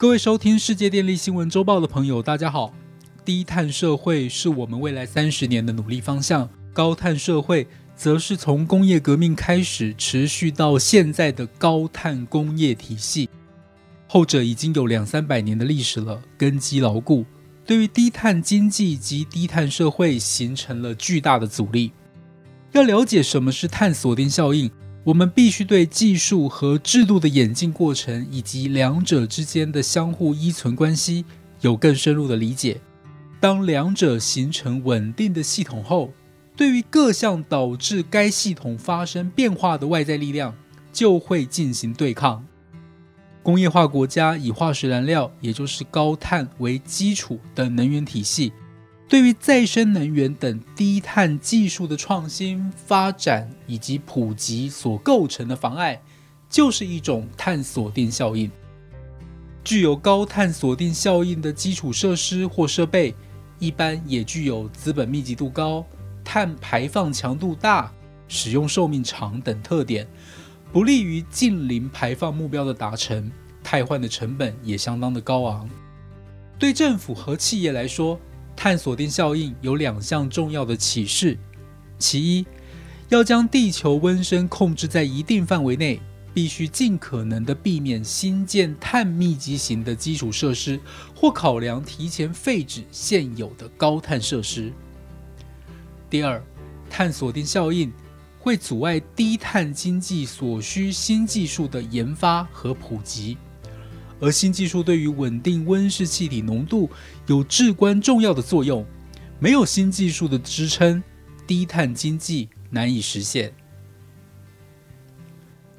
[0.00, 2.72] 各位收听世界电力新闻周报的朋友，大家好。
[3.22, 13.28] 低碳社会是我们未来三十年的努力方向，高碳社会则是从工业革命开始持续到现在的高碳工业体系。
[14.08, 17.26] 后者已经有两三百年的历史了，根基牢固，
[17.66, 21.92] 对于低碳经济及低碳社会形成了巨大的阻力。
[22.72, 24.70] 要了解什么是碳锁定效应。
[25.02, 31.24] 我们必须对技术和制度的演进过程，以及两者之间的相互依存关系
[31.62, 32.80] 有更深入的理解。
[33.40, 36.12] 当两者形成稳定的系统后，
[36.54, 40.54] 对于各项导致该系统发生变化的外在力量，
[40.92, 42.44] 就会进行对抗。
[43.42, 48.52] 工业化国家以化石燃料，也就是高碳为基础的能源体系。
[49.10, 56.00] 对于再生能源等低碳技术的创新发展以及普及所构成的妨碍，
[56.48, 58.48] 就是一种碳锁定效应。
[59.64, 63.12] 具有高碳锁定效应的基础设施或设备，
[63.58, 65.84] 一般也具有资本密集度高、
[66.22, 67.92] 碳排放强度大、
[68.28, 70.06] 使用寿命长等特点，
[70.72, 73.28] 不利于近零排放目标的达成。
[73.64, 75.68] 汰换的成本也相当的高昂。
[76.60, 78.18] 对政府和企业来说，
[78.62, 81.34] 碳锁定效应有两项重要的启示：
[81.98, 82.44] 其一，
[83.08, 85.98] 要将地球温升控制在一定范围内，
[86.34, 90.78] 必须尽可能的避免新建碳密集型的基础设施，
[91.14, 94.70] 或考量提前废止现有的高碳设施；
[96.10, 96.44] 第二，
[96.90, 97.90] 碳锁定效应
[98.38, 103.38] 会阻碍低碳经济所需新技术的研发和普及。
[104.20, 106.90] 而新技术对于稳定温室气体浓度
[107.26, 108.84] 有至关重要的作用，
[109.38, 111.02] 没有新技术的支撑，
[111.46, 113.52] 低碳经济难以实现。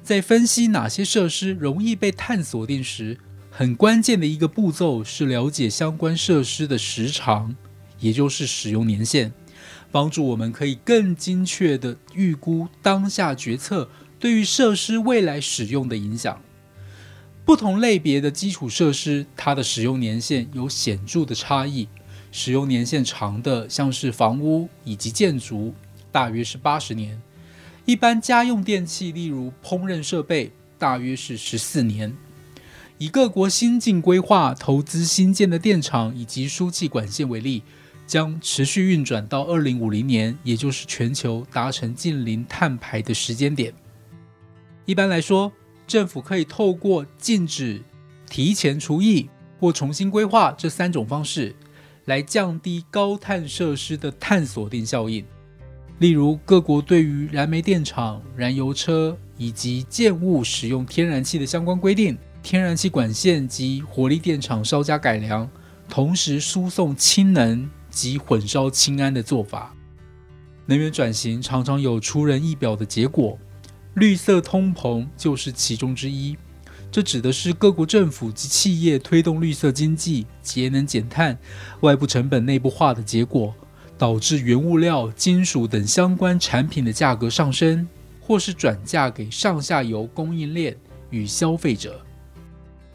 [0.02, 3.16] 在分析哪些设施容易被碳锁定时，
[3.50, 7.54] 很关键的一个步骤是了解相关设施的时长，
[8.00, 9.32] 也就是使用年限，
[9.92, 13.88] 帮助我们可以更精确地预估当下决策
[14.18, 16.42] 对于设施未来使用的影响。
[17.44, 21.88] 不同类别的基础设施，它的使用年限有显著的差异。
[22.30, 25.74] 使用年限长的，像是房屋以及建筑，
[26.10, 27.18] 大约是八十年；
[27.84, 32.16] 一般家用电器，例如烹饪设备，大约是十四年。
[32.96, 37.62] 以各国新进规划投资新建的电厂以及输气管线为例，
[38.06, 43.74] 将持续运转到二零五零年，也就是全球达成近零碳排的时间点。
[44.86, 45.52] 一般来说，
[45.86, 47.82] 政府可以透过禁止、
[48.28, 49.28] 提前除役
[49.60, 51.54] 或重新规划这三种方式，
[52.06, 55.24] 来降低高碳设施的碳锁定效应。
[55.98, 65.48] 例如，各国对于燃煤电厂、燃油车以及建物使用天然气的相关规定，天然气管线及火力电厂稍加改良，
[65.88, 69.72] 同时输送氢能及混烧氢氨的做法。
[70.66, 73.38] 能源转型常常有出人意表的结果。
[73.94, 76.36] 绿色通膨就是其中之一，
[76.90, 81.38] 这指的是各国政府及企业推动绿色经济、节能减碳、
[81.80, 83.54] 外部成本内部化的结果，
[83.98, 87.86] 导致原物料、金属等相关产品的价格上升，
[88.18, 90.74] 或是转嫁给上下游供应链
[91.10, 92.00] 与消费者。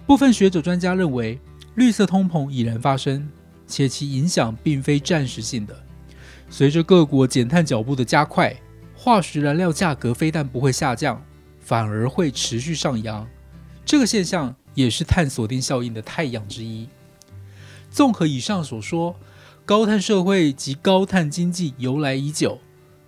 [0.07, 1.39] 部分学者专家认为，
[1.75, 3.29] 绿色通膨已然发生，
[3.67, 5.75] 且其影响并非暂时性的，
[6.49, 8.55] 随着各国减碳脚步的加快。
[9.07, 11.23] 化石燃料价格非但不会下降，
[11.61, 13.25] 反而会持续上扬。
[13.85, 16.89] 这个现象也是碳锁定效应的太阳之一。
[17.89, 19.15] 综合以上所说，
[19.63, 22.59] 高碳社会及高碳经济由来已久，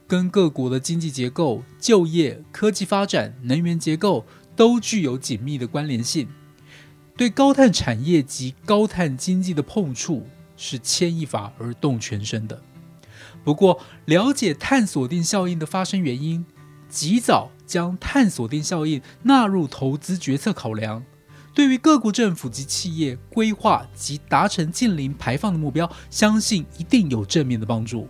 [0.08, 6.30] 跟各国的经济结构、就业、科技发展、能源结构都具有紧密的关联性。
[7.18, 12.62] 对高碳产业及高碳经济的碰触，是牵一发而动全身的。
[13.50, 16.46] 不过，了解碳锁定效应的发生原因，
[16.88, 21.04] 及早将碳锁定效应纳入投资决策考量，
[21.56, 28.08] 对于各国政府及企业规划及达成近零排放的目标，相信一定有正面的帮助。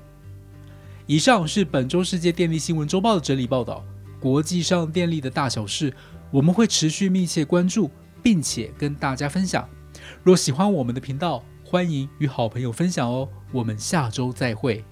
[1.05, 3.81] 以上是本周世界电力新闻周报的整理报道。
[4.19, 5.93] 国际上电力的大小事，
[6.31, 7.89] 我们会持续密切关注，
[8.21, 9.65] 并且跟大家分享。
[10.21, 13.29] 若喜欢我们的频道，欢迎与好朋友分享哦。
[13.53, 14.83] 我们下周再会。